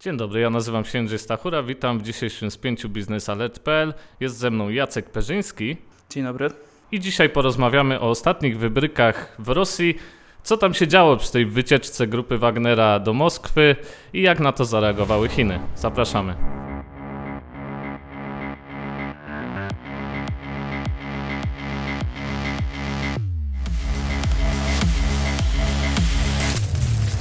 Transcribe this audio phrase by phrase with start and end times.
[0.00, 3.94] Dzień dobry, ja nazywam się Jędrzej Stachura, witam w dzisiejszym spięciu biznesalert.pl.
[4.20, 5.76] Jest ze mną Jacek Perzyński.
[6.10, 6.50] Dzień dobry.
[6.92, 9.98] I dzisiaj porozmawiamy o ostatnich wybrykach w Rosji,
[10.42, 13.76] co tam się działo przy tej wycieczce grupy Wagnera do Moskwy
[14.12, 15.60] i jak na to zareagowały Chiny.
[15.74, 16.57] Zapraszamy.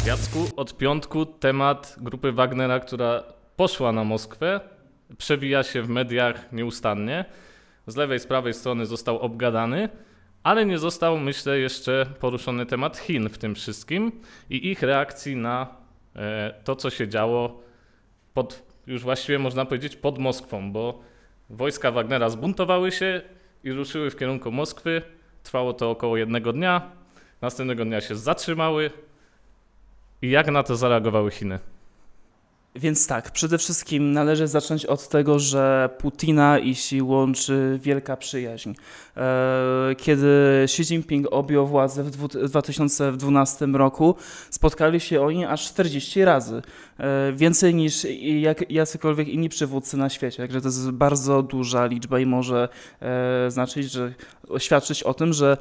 [0.07, 3.23] Jacku, od piątku temat grupy Wagnera, która
[3.55, 4.59] poszła na Moskwę,
[5.17, 7.25] przewija się w mediach nieustannie.
[7.87, 9.89] Z lewej, z prawej strony został obgadany,
[10.43, 14.11] ale nie został, myślę, jeszcze poruszony temat Chin w tym wszystkim
[14.49, 15.67] i ich reakcji na
[16.15, 17.61] e, to, co się działo
[18.33, 21.01] pod, już właściwie można powiedzieć, pod Moskwą, bo
[21.49, 23.21] wojska Wagnera zbuntowały się
[23.63, 25.01] i ruszyły w kierunku Moskwy.
[25.43, 26.91] Trwało to około jednego dnia.
[27.41, 28.91] Następnego dnia się zatrzymały,
[30.21, 31.59] i jak na to zareagowały Chiny?
[32.77, 38.73] Więc tak, przede wszystkim należy zacząć od tego, że Putina i Xi łączy wielka przyjaźń.
[39.17, 40.27] E, kiedy
[40.63, 44.15] Xi Jinping objął władzę w 2012 roku,
[44.49, 46.61] spotkali się oni aż 40 razy.
[46.97, 48.07] E, więcej niż
[48.39, 50.37] jak, jacykolwiek inni przywódcy na świecie.
[50.37, 52.69] Także to jest bardzo duża liczba i może
[53.01, 54.13] e, znaczyć, że
[54.57, 55.57] świadczyć o tym, że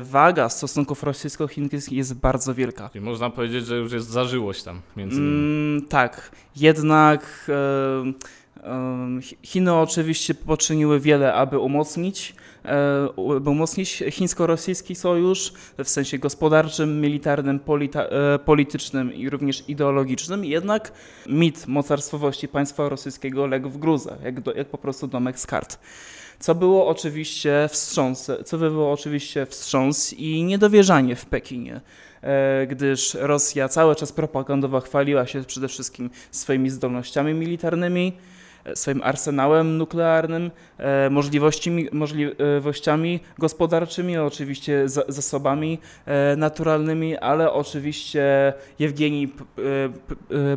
[0.00, 2.90] waga stosunków rosyjsko-chińskich jest bardzo wielka.
[2.94, 5.32] I można powiedzieć, że już jest zażyłość tam między nimi.
[5.32, 7.50] Mm, tak, jednak
[9.42, 12.34] Chiny oczywiście poczyniły wiele, aby umocnić,
[13.36, 15.52] aby umocnić chińsko-rosyjski sojusz
[15.84, 17.60] w sensie gospodarczym, militarnym,
[17.94, 20.44] e, politycznym i również ideologicznym.
[20.44, 20.92] Jednak
[21.26, 25.78] mit mocarstwowości państwa rosyjskiego legł w gruzach, jak, do, jak po prostu domek z kart
[26.40, 31.80] co było oczywiście wstrząs, co wywołało oczywiście wstrząs i niedowierzanie w Pekinie.
[32.22, 38.12] E, gdyż Rosja cały czas propagandowo chwaliła się przede wszystkim swoimi zdolnościami militarnymi,
[38.64, 41.10] e, swoim arsenałem nuklearnym, e,
[41.92, 45.78] możliwościami, gospodarczymi, oczywiście zasobami
[46.36, 49.32] naturalnymi, ale oczywiście Jewgenij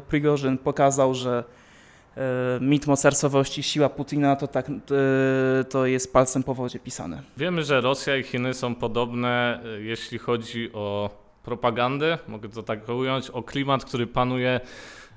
[0.10, 1.44] Prigorzyn pokazał, że
[2.62, 4.66] mit mocarstwowości, siła Putina to, tak,
[5.70, 7.22] to jest palcem po wodzie pisane.
[7.38, 13.29] Wiemy, że Rosja i Chiny są podobne, jeśli chodzi o propagandę, mogę to tak ująć,
[13.29, 14.59] o klimat, który panuje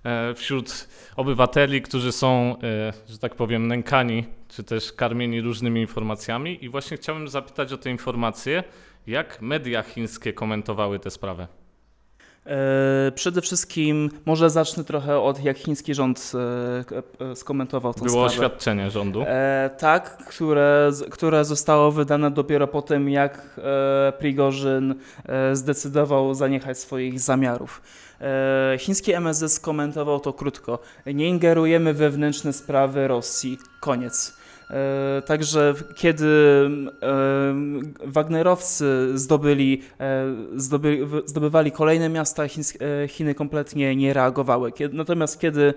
[0.04, 6.64] e, wśród obywateli, którzy są, e, że tak powiem, nękani, czy też karmieni różnymi informacjami.
[6.64, 8.64] I właśnie chciałbym zapytać o te informacje,
[9.06, 11.63] jak media chińskie komentowały tę sprawę.
[12.46, 16.32] E, przede wszystkim może zacznę trochę od jak chiński rząd
[17.20, 18.26] e, e, skomentował tę Było sprawę.
[18.26, 19.24] oświadczenie rządu.
[19.78, 23.60] tak, które, które zostało wydane dopiero po tym, jak
[24.18, 24.94] Prigorzyn
[25.52, 27.82] zdecydował zaniechać swoich zamiarów.
[28.78, 30.78] Chiński MSZ skomentował to krótko.
[31.06, 33.58] Nie ingerujemy we wewnętrzne sprawy Rosji.
[33.80, 34.36] Koniec.
[34.70, 36.26] E, także kiedy
[37.02, 37.14] e,
[38.06, 42.42] Wagnerowcy zdobyli, e, zdoby, zdobywali kolejne miasta,
[43.08, 44.72] Chiny kompletnie nie reagowały.
[44.92, 45.74] Natomiast kiedy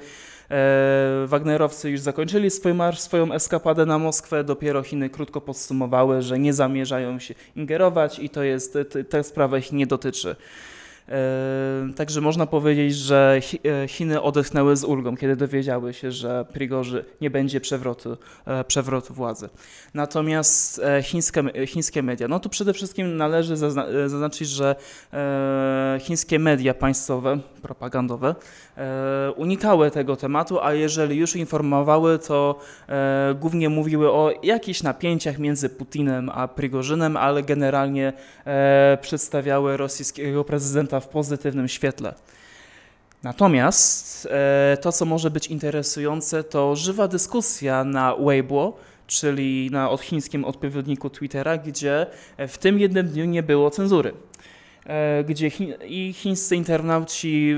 [1.25, 6.53] Wagnerowcy już zakończyli swój marsz, swoją eskapadę na Moskwę, dopiero Chiny krótko podsumowały, że nie
[6.53, 8.77] zamierzają się ingerować i to jest,
[9.09, 10.35] ta sprawa ich nie dotyczy.
[11.95, 13.39] Także można powiedzieć, że
[13.83, 19.13] e, Chiny odetchnęły z ulgą, kiedy dowiedziały się, że Prigorzy nie będzie przewrotu, e, przewrotu
[19.13, 19.49] władzy.
[19.93, 24.75] Natomiast chińskie, chińskie media, no to przede wszystkim należy zaznaczyć, że
[25.99, 28.35] chińskie media państwowe, propagandowe,
[29.35, 32.59] unikały tego tematu, a jeżeli już informowały, to
[33.39, 38.13] głównie mówiły o jakichś napięciach między Putinem a Prigorzynem, ale generalnie
[39.01, 42.13] przedstawiały rosyjskiego prezydenta w pozytywnym świetle.
[43.23, 48.77] Natomiast e, to, co może być interesujące, to żywa dyskusja na Weibo,
[49.07, 52.05] czyli na chińskim odpowiedniku Twittera, gdzie
[52.47, 54.13] w tym jednym dniu nie było cenzury.
[54.87, 55.51] E, gdzie
[55.87, 57.55] i chińscy internauci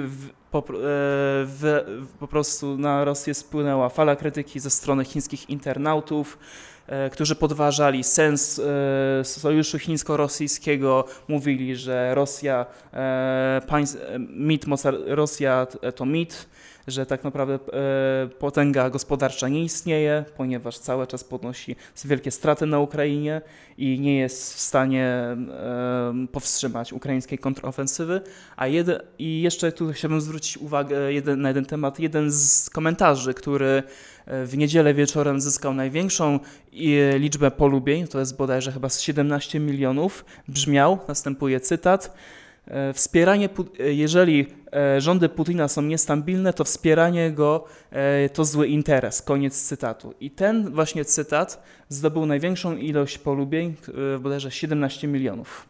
[0.51, 0.63] po, e,
[1.45, 1.83] w,
[2.19, 6.37] po prostu na Rosję spłynęła fala krytyki ze strony chińskich internautów,
[6.87, 8.61] E, którzy podważali sens
[9.23, 12.65] sojuszu chińsko-rosyjskiego, mówili, że Rosja,
[14.29, 14.65] mit,
[15.07, 16.49] Rosja to mit,
[16.91, 17.59] że tak naprawdę
[18.39, 21.75] potęga gospodarcza nie istnieje, ponieważ cały czas podnosi
[22.05, 23.41] wielkie straty na Ukrainie
[23.77, 25.37] i nie jest w stanie
[26.31, 28.21] powstrzymać ukraińskiej kontrofensywy.
[28.57, 31.99] A jeden, I jeszcze tu chciałbym zwrócić uwagę jeden, na jeden temat.
[31.99, 33.83] Jeden z komentarzy, który
[34.27, 36.39] w niedzielę wieczorem zyskał największą
[37.17, 42.48] liczbę polubień, to jest bodajże chyba z 17 milionów, brzmiał, następuje cytat, E,
[42.93, 43.49] wspieranie,
[43.79, 47.65] e, jeżeli e, rządy Putina są niestabilne, to wspieranie go
[48.33, 49.21] to zły interes.
[49.21, 50.13] Koniec cytatu.
[50.19, 53.75] I ten właśnie cytat zdobył największą ilość polubień,
[54.19, 55.65] bodajże 17 milionów.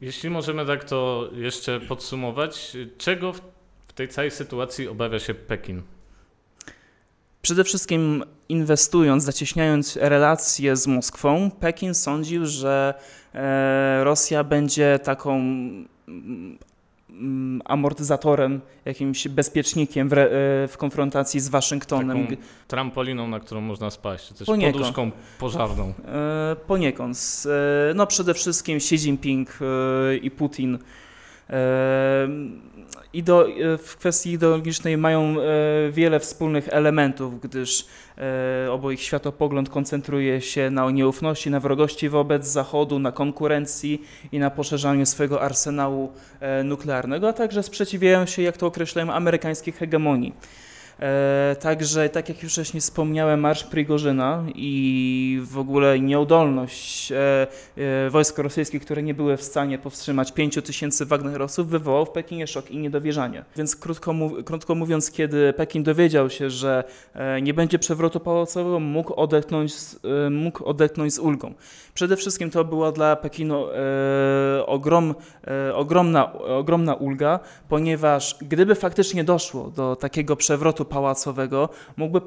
[0.00, 3.32] Jeśli możemy tak to jeszcze podsumować, czego
[3.88, 5.82] w tej całej sytuacji obawia się Pekin?
[7.42, 12.94] Przede wszystkim inwestując, zacieśniając relacje z Moskwą, Pekin sądził, że
[14.02, 15.40] Rosja będzie taką
[17.64, 22.26] amortyzatorem, jakimś bezpiecznikiem w, re, e, w konfrontacji z Waszyngtonem.
[22.26, 24.76] Taką trampoliną, na którą można spaść, czy też poniekąd.
[24.76, 25.92] poduszką pożarną.
[26.06, 27.42] E, poniekąd.
[27.90, 29.58] E, no przede wszystkim Xi Jinping
[30.22, 30.78] i Putin
[31.50, 32.28] e,
[33.12, 35.36] ideo, e, w kwestii ideologicznej mają
[35.90, 37.86] wiele wspólnych elementów, gdyż
[38.70, 44.02] obo ich światopogląd koncentruje się na nieufności, na wrogości wobec Zachodu, na konkurencji
[44.32, 46.12] i na poszerzaniu swojego arsenału
[46.64, 50.34] nuklearnego, a także sprzeciwiają się, jak to określają, amerykańskiej hegemonii.
[51.02, 57.46] E, także, tak jak już wcześniej wspomniałem, Marsz Prigorzyna i w ogóle nieudolność e,
[57.76, 62.46] e, wojsk rosyjskich, które nie były w stanie powstrzymać 5 tysięcy Wagnerowców, wywołał w Pekinie
[62.46, 63.44] szok i niedowierzanie.
[63.56, 64.14] Więc krótko,
[64.44, 66.84] krótko mówiąc, kiedy Pekin dowiedział się, że
[67.42, 69.72] nie będzie przewrotu pałacowego, mógł odetchnąć,
[70.30, 71.54] mógł odetchnąć z ulgą.
[71.94, 73.66] Przede wszystkim to była dla Pekinu
[74.66, 75.14] ogrom,
[75.74, 82.20] ogromna, ogromna ulga, ponieważ gdyby faktycznie doszło do takiego przewrotu pałacowego mógłby,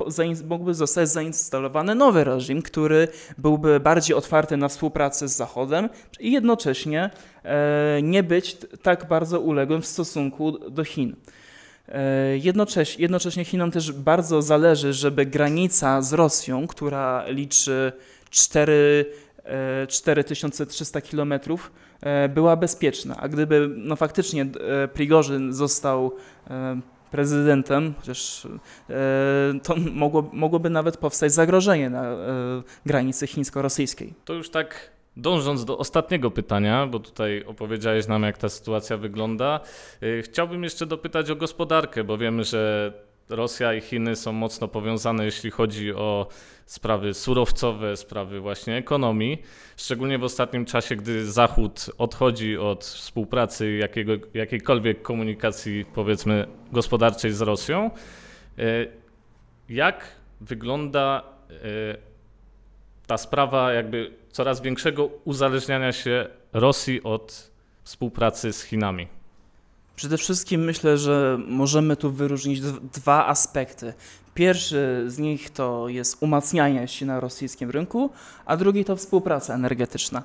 [0.46, 3.08] mógłby zostać zainstalowany nowy reżim, który
[3.38, 5.90] byłby bardziej otwarty na współpracę z Zachodem
[6.20, 7.10] i jednocześnie
[7.44, 11.16] e, nie być tak bardzo uległym w stosunku do Chin.
[11.88, 17.92] E, jednocześnie, jednocześnie Chinom też bardzo zależy, żeby granica z Rosją, która liczy
[18.30, 19.06] 4,
[19.88, 21.72] 4300 kilometrów,
[22.30, 23.18] była bezpieczna.
[23.18, 24.46] A gdyby no, faktycznie
[24.94, 26.12] Prigorzyn został
[27.16, 28.48] prezydentem, chociaż
[28.90, 32.18] e, to mogło, mogłoby nawet powstać zagrożenie na e,
[32.86, 34.14] granicy chińsko-rosyjskiej.
[34.26, 39.60] To już tak dążąc do ostatniego pytania, bo tutaj opowiedziałeś nam, jak ta sytuacja wygląda,
[40.02, 42.94] e, chciałbym jeszcze dopytać o gospodarkę, bo wiemy, że
[43.30, 46.28] Rosja i Chiny są mocno powiązane, jeśli chodzi o
[46.66, 49.42] sprawy surowcowe, sprawy właśnie ekonomii.
[49.78, 57.42] Szczególnie w ostatnim czasie, gdy Zachód odchodzi od współpracy jakiego, jakiejkolwiek komunikacji, powiedzmy, gospodarczej z
[57.42, 57.92] Rosją.
[58.60, 58.62] E,
[59.70, 60.08] jak
[60.42, 61.56] wygląda e,
[63.08, 67.52] ta sprawa jakby coraz większego uzależniania się Rosji od
[67.84, 69.08] współpracy z Chinami?
[69.96, 72.62] Przede wszystkim myślę, że możemy tu wyróżnić
[72.94, 73.94] dwa aspekty.
[74.34, 78.10] Pierwszy z nich to jest umacnianie się na rosyjskim rynku,
[78.46, 80.20] a drugi to współpraca energetyczna.
[80.20, 80.24] E,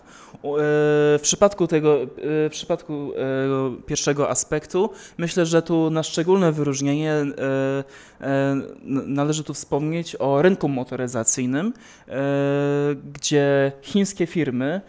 [1.19, 7.15] w przypadku tego, e, w przypadku e, pierwszego aspektu myślę, że tu na szczególne wyróżnienie
[9.07, 11.73] należy tu wspomnieć o rynku motoryzacyjnym,
[13.13, 14.81] gdzie chińskie firmy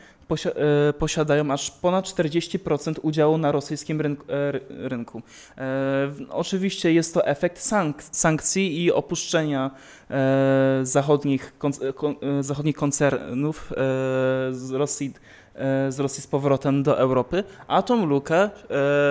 [1.00, 4.26] posiadają aż ponad 40% udziału na rosyjskim rynku.
[4.32, 4.52] E,
[4.90, 5.22] rynku.
[5.58, 9.72] E, oczywiście jest to efekt sank sankcji i opuszczenia
[10.84, 11.54] zachodnich,
[12.40, 13.74] zachodnich koncernów
[14.52, 15.14] z Rosji
[15.90, 18.50] z Rosji z powrotem do Europy, a tą lukę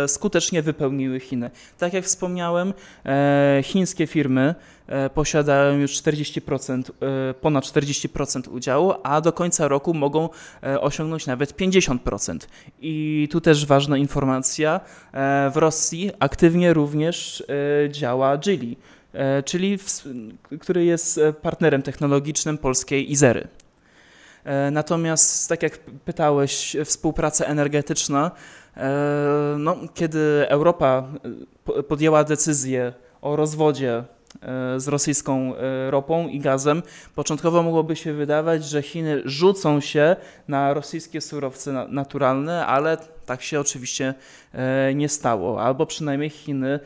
[0.06, 1.50] skutecznie wypełniły Chiny.
[1.78, 2.74] Tak jak wspomniałem,
[3.62, 4.54] chińskie firmy
[4.90, 6.90] E, posiadają już 40%,
[7.30, 10.28] e, ponad 40% udziału, a do końca roku mogą
[10.62, 12.38] e, osiągnąć nawet 50%.
[12.80, 14.80] I tu też ważna informacja,
[15.52, 17.44] w Rosji aktywnie również
[17.88, 18.76] działa Geely,
[19.44, 19.78] czyli
[20.60, 23.48] który jest partnerem technologicznym polskiej Izery.
[24.72, 28.30] Natomiast, tak jak pytałeś, współpraca energetyczna,
[29.58, 31.08] no, kiedy Europa
[31.88, 34.04] podjęła decyzję o rozwodzie
[34.42, 36.82] E, z rosyjską e, ropą i gazem.
[37.14, 40.16] Początkowo mogłoby się wydawać, że Chiny rzucą się
[40.48, 44.14] na rosyjskie surowce naturalne, ale tak się oczywiście
[44.52, 46.80] e, nie stało, albo przynajmniej Chiny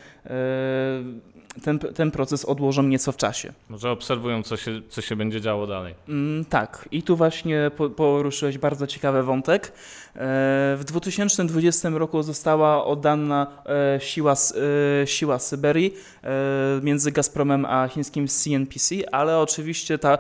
[1.63, 3.53] ten, ten proces odłożą nieco w czasie.
[3.69, 5.95] Może obserwują, co się, co się będzie działo dalej.
[6.09, 9.67] Mm, tak, i tu właśnie poruszyłeś bardzo ciekawy wątek.
[9.67, 9.71] E,
[10.79, 13.47] w 2020 roku została oddana
[13.97, 14.35] e, siła,
[15.03, 15.95] e, siła Syberii
[16.83, 20.19] między Gazpromem a chińskim CNPC, ale oczywiście ta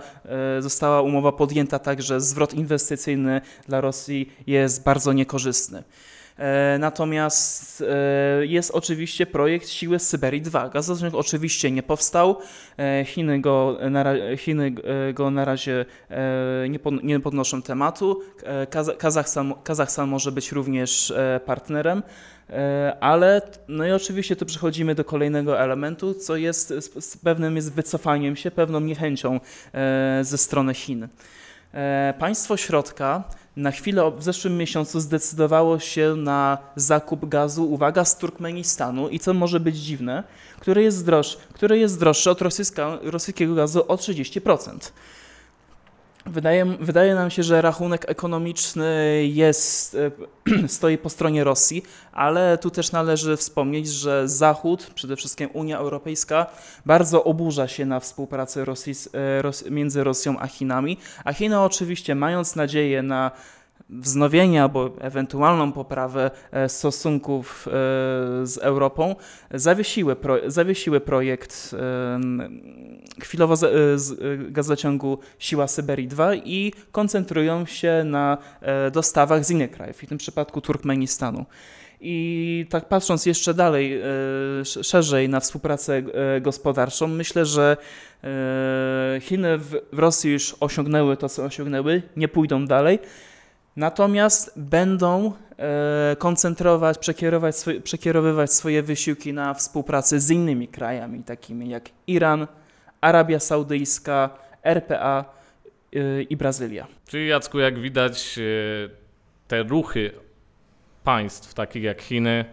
[0.60, 5.82] została umowa podjęta tak, że zwrot inwestycyjny dla Rosji jest bardzo niekorzystny.
[6.38, 10.68] E, natomiast e, jest oczywiście projekt Siły Syberii 2.
[10.68, 12.36] Gazociąg oczywiście nie powstał.
[12.78, 14.04] E, Chiny go na,
[14.36, 14.74] Chiny
[15.14, 15.84] go na razie
[17.02, 18.20] nie podnoszą tematu.
[18.98, 21.14] Kazachstan, Kazachstan może być również
[21.46, 22.02] partnerem.
[23.00, 28.36] Ale no i oczywiście tu przechodzimy do kolejnego elementu, co jest z pewnym jest wycofaniem
[28.36, 29.40] się, pewną niechęcią
[30.22, 31.08] ze strony Chin.
[32.18, 33.24] Państwo środka
[33.56, 39.34] na chwilę w zeszłym miesiącu zdecydowało się na zakup gazu, uwaga, z Turkmenistanu i co
[39.34, 40.24] może być dziwne,
[40.58, 42.40] który jest, droższy, który jest droższy od
[43.02, 44.92] rosyjskiego gazu o 30%.
[46.26, 49.96] Wydaje, wydaje nam się, że rachunek ekonomiczny jest,
[50.58, 55.78] e, stoi po stronie Rosji, ale tu też należy wspomnieć, że Zachód, przede wszystkim Unia
[55.78, 56.46] Europejska,
[56.86, 58.92] bardzo oburza się na współpracę Rosji,
[59.66, 63.30] e, między Rosją a Chinami, a Chiny oczywiście mając nadzieję na
[63.90, 67.70] wznowienie albo ewentualną poprawę e, stosunków e,
[68.46, 69.16] z Europą,
[69.50, 72.20] zawiesiły, pro, zawiesiły projekt e,
[73.22, 78.38] chwilowo z gazociągu Siła Syberii 2 i koncentrują się na
[78.92, 81.44] dostawach z innych krajów, w tym przypadku Turkmenistanu.
[82.00, 84.00] I tak patrząc jeszcze dalej,
[84.82, 86.02] szerzej na współpracę
[86.40, 87.76] gospodarczą, myślę, że
[89.20, 92.98] Chiny w Rosji już osiągnęły to, co osiągnęły, nie pójdą dalej.
[93.76, 101.88] Natomiast będą e, koncentrować, przekierować przekierowywać swoje wysiłki na współpracę z innymi krajami, takimi jak
[102.06, 102.46] Iran,
[103.00, 104.30] Arabia Saudyjska,
[104.62, 105.24] RPA
[105.92, 106.86] e, i Brazylia.
[107.06, 108.42] Czyli Jacku, jak widać, e,
[109.48, 110.10] te ruchy
[111.04, 112.44] państw takich jak Chiny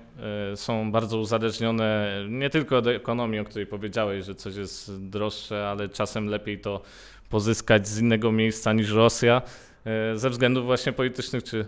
[0.56, 5.90] są bardzo uzależnione nie tylko od ekonomii, o której powiedziałeś, że coś jest droższe, ale
[5.90, 6.82] czasem lepiej to
[7.30, 9.42] pozyskać z innego miejsca niż Rosja.
[9.86, 11.66] E, ze względów właśnie politycznych czy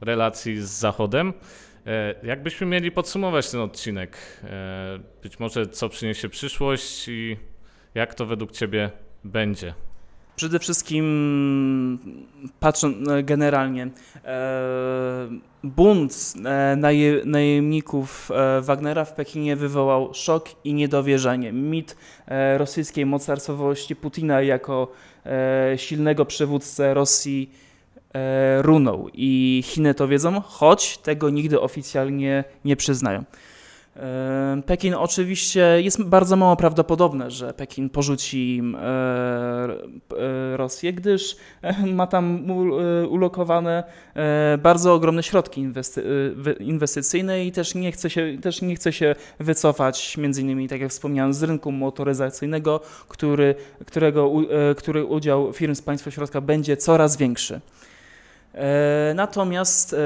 [0.00, 1.32] relacji z Zachodem.
[1.86, 4.16] E, jakbyśmy mieli podsumować ten odcinek?
[4.44, 7.36] E, być może co przyniesie przyszłość i
[7.94, 8.90] jak to według Ciebie
[9.24, 9.74] będzie?
[10.36, 11.98] Przede wszystkim
[12.60, 13.90] patrząc generalnie,
[15.64, 16.34] bunt
[17.26, 21.52] najemników Wagnera w Pekinie wywołał szok i niedowierzanie.
[21.52, 21.96] Mit
[22.56, 24.92] rosyjskiej mocarstwowości Putina jako
[25.76, 27.50] silnego przywódcę Rosji
[28.58, 33.24] runął i Chiny to wiedzą, choć tego nigdy oficjalnie nie przyznają.
[34.66, 42.06] Pekin oczywiście jest bardzo mało prawdopodobne, że Pekin porzuci e, e, Rosję, gdyż e, ma
[42.06, 42.50] tam
[43.08, 43.84] ulokowane
[44.58, 45.66] bardzo ogromne środki
[46.60, 50.90] inwestycyjne i też nie chce się, też nie chce się wycofać, między innymi, tak jak
[50.90, 53.54] wspomniałem, z rynku motoryzacyjnego, który,
[53.86, 54.30] którego,
[54.76, 57.60] który udział firm z państwa środka będzie coraz większy.
[59.14, 59.96] Natomiast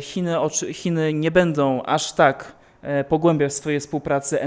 [0.00, 0.34] Chiny,
[0.72, 2.55] Chiny nie będą aż tak
[2.86, 4.40] E, pogłębiać swoje współpracy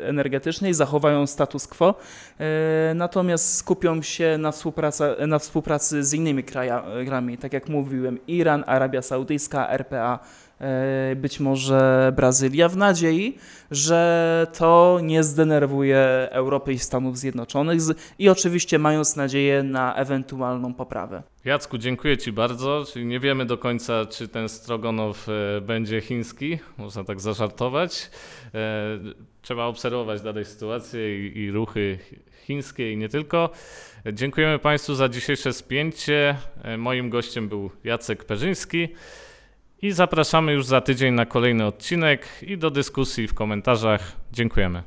[0.00, 1.94] energetycznej, zachowają status quo,
[2.38, 4.52] e, natomiast skupią się na,
[5.26, 10.18] na współpracy z innymi krajami, tak jak mówiłem, Iran, Arabia Saudyjska, RPA,
[11.16, 13.38] być może Brazylia, w nadziei,
[13.70, 17.80] że to nie zdenerwuje Europy i Stanów Zjednoczonych
[18.18, 21.22] i oczywiście mając nadzieję na ewentualną poprawę.
[21.44, 22.84] Jacku, dziękuję Ci bardzo.
[22.92, 28.10] Czyli nie wiemy do końca, czy ten Strogonow e, będzie chiński, można tak zażartować.
[28.54, 28.98] E,
[29.42, 31.98] trzeba obserwować dalej sytuację i, i ruchy
[32.46, 33.50] chińskie i nie tylko.
[34.12, 36.36] Dziękujemy Państwu za dzisiejsze spięcie.
[36.78, 38.88] Moim gościem był Jacek Perzyński.
[39.84, 44.12] I zapraszamy już za tydzień na kolejny odcinek i do dyskusji w komentarzach.
[44.32, 44.82] Dziękujemy.